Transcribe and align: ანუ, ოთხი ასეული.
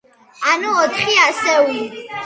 ანუ, 0.53 0.71
ოთხი 0.85 1.21
ასეული. 1.27 1.87